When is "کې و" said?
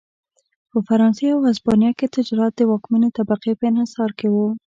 4.19-4.35